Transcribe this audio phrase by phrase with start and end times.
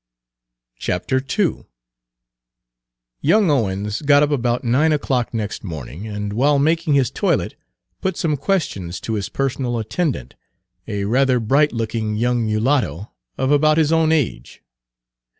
[0.79, 1.63] Page 174 II
[3.21, 7.55] Young Owens got up about nine o'clock next morning, and while making his toilet
[8.01, 10.33] put some questions to his personal attendant,
[10.87, 14.63] a rather bright looking young mulatto of about his own age.